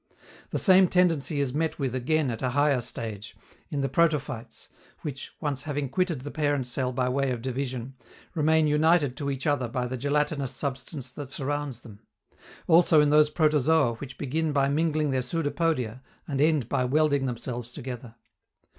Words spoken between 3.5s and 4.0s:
in the